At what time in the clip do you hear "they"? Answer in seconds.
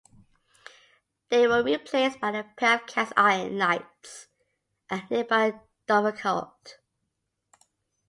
1.29-1.45